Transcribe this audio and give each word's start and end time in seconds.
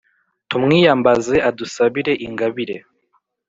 tumwiyambaze 0.49 1.35
adusabire 1.49 2.13
ingabire 2.25 2.77